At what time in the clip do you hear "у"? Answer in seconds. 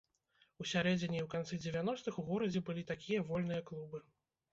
0.63-0.65, 2.21-2.25